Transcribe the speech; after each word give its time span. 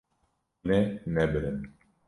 Hûn 0.61 0.69
ê 0.79 0.81
nebirin. 1.13 1.59